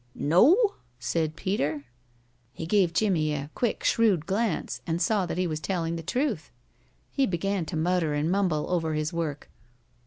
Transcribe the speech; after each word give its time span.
"No?" 0.15 0.57
said 0.97 1.35
Peter. 1.35 1.85
He 2.53 2.65
gave 2.65 2.91
Jimmie 2.91 3.33
a 3.35 3.51
quick 3.53 3.83
shrewd 3.83 4.25
glance, 4.25 4.81
and 4.87 4.99
saw 4.99 5.27
that 5.27 5.37
he 5.37 5.45
was 5.45 5.59
telling 5.59 5.95
the 5.95 6.01
truth. 6.01 6.49
He 7.11 7.27
began 7.27 7.65
to 7.67 7.77
mutter 7.77 8.15
and 8.15 8.31
mumble 8.31 8.67
over 8.71 8.95
his 8.95 9.13
work. 9.13 9.47